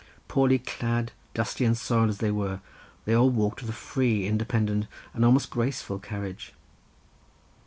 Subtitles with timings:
[0.27, 2.59] Poorly clad, dusty and soiled as they were,
[3.05, 6.53] they all walked with a free, independent, and almost graceful carriage.